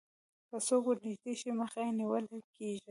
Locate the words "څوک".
0.67-0.83